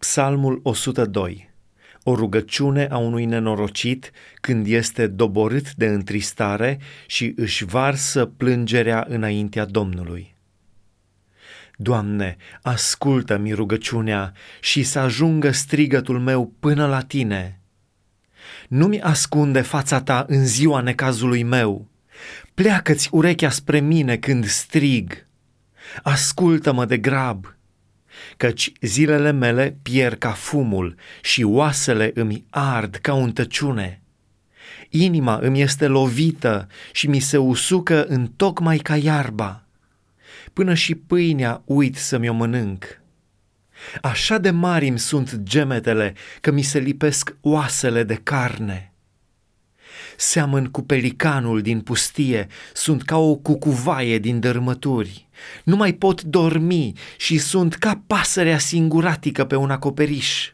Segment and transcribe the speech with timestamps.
[0.00, 1.50] Psalmul 102
[2.02, 9.64] O rugăciune a unui nenorocit când este doborât de întristare și își varsă plângerea înaintea
[9.64, 10.36] Domnului.
[11.76, 17.60] Doamne, ascultă-mi rugăciunea și să ajungă strigătul meu până la Tine.
[18.68, 21.88] Nu-mi ascunde fața Ta în ziua necazului meu.
[22.54, 25.26] Pleacă-ți urechea spre mine când strig.
[26.02, 27.58] Ascultă-mă de grab
[28.36, 34.00] căci zilele mele pierd ca fumul și oasele îmi ard ca un tăciune.
[34.88, 39.64] Inima îmi este lovită și mi se usucă în tocmai ca iarba.
[40.52, 43.00] Până și pâinea uit să mi-o mănânc.
[44.02, 48.89] Așa de mari îmi sunt gemetele că mi se lipesc oasele de carne
[50.20, 55.28] seamăn cu pelicanul din pustie, sunt ca o cucuvaie din dărmături.
[55.64, 60.50] Nu mai pot dormi și sunt ca pasărea singuratică pe un acoperiș.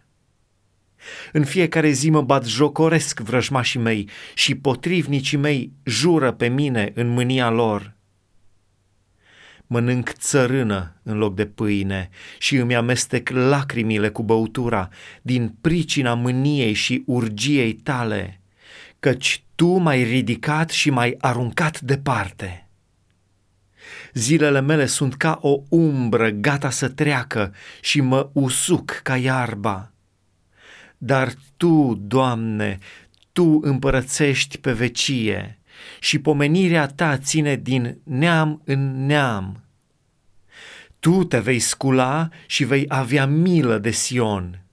[1.32, 7.08] În fiecare zi mă bat jocoresc vrăjmașii mei și potrivnicii mei jură pe mine în
[7.08, 7.94] mânia lor.
[9.66, 12.08] Mănânc țărână în loc de pâine
[12.38, 14.88] și îmi amestec lacrimile cu băutura
[15.22, 18.35] din pricina mâniei și urgiei tale
[19.06, 22.68] căci tu m-ai ridicat și m-ai aruncat departe.
[24.12, 29.92] Zilele mele sunt ca o umbră gata să treacă și mă usuc ca iarba.
[30.98, 32.78] Dar Tu, Doamne,
[33.32, 35.58] Tu împărățești pe vecie
[36.00, 39.64] și pomenirea Ta ține din neam în neam.
[40.98, 44.65] Tu te vei scula și vei avea milă de Sion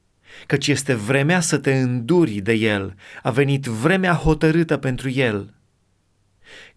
[0.45, 5.53] căci este vremea să te înduri de el, a venit vremea hotărâtă pentru el.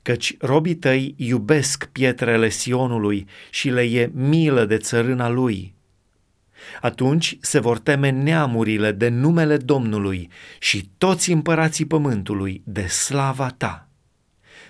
[0.03, 5.75] Căci robii tăi iubesc pietrele Sionului și le e milă de țărâna lui.
[6.81, 13.89] Atunci se vor teme neamurile de numele Domnului și toți împărații pământului de slava ta.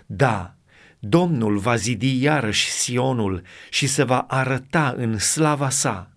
[0.06, 0.54] Da,
[0.98, 6.15] Domnul va zidi iarăși Sionul și se va arăta în slava sa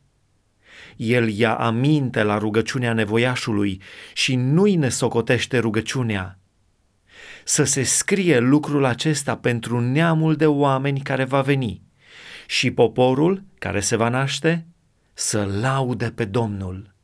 [1.00, 3.82] el ia aminte la rugăciunea nevoiașului
[4.14, 6.40] și nu-i ne socotește rugăciunea.
[7.44, 11.82] Să se scrie lucrul acesta pentru neamul de oameni care va veni
[12.48, 14.68] și poporul care se va naște
[15.14, 16.96] să laude pe Domnul.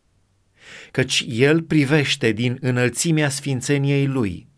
[0.92, 4.48] Căci El privește din înălțimea sfințeniei Lui–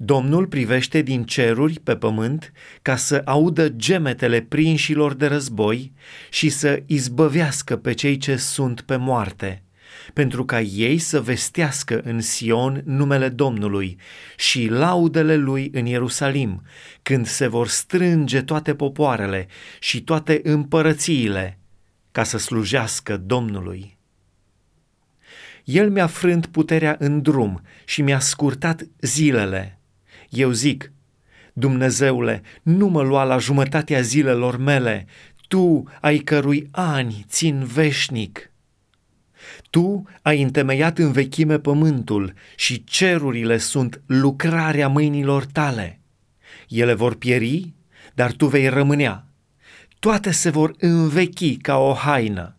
[0.00, 5.92] Domnul privește din ceruri pe pământ ca să audă gemetele prinșilor de război
[6.30, 9.62] și să izbăvească pe cei ce sunt pe moarte,
[10.14, 13.98] pentru ca ei să vestească în Sion numele Domnului
[14.36, 16.62] și laudele lui în Ierusalim,
[17.02, 19.46] când se vor strânge toate popoarele
[19.80, 21.58] și toate împărățiile
[22.12, 23.98] ca să slujească Domnului.
[25.64, 29.77] El mi-a frânt puterea în drum și mi-a scurtat zilele
[30.28, 30.92] eu zic,
[31.52, 35.06] Dumnezeule, nu mă lua la jumătatea zilelor mele,
[35.48, 38.50] Tu ai cărui ani țin veșnic.
[39.70, 46.00] Tu ai întemeiat în vechime pământul și cerurile sunt lucrarea mâinilor tale.
[46.68, 47.72] Ele vor pieri,
[48.14, 49.26] dar tu vei rămânea.
[49.98, 52.56] Toate se vor învechi ca o haină.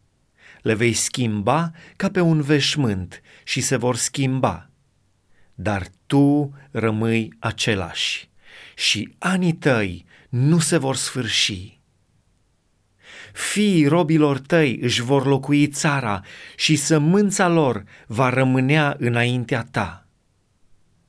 [0.61, 4.69] Le vei schimba ca pe un veșmânt și se vor schimba
[5.61, 8.29] dar tu rămâi același
[8.75, 11.79] și anii tăi nu se vor sfârși.
[13.33, 16.21] Fiii robilor tăi își vor locui țara
[16.55, 20.07] și sămânța lor va rămânea înaintea ta.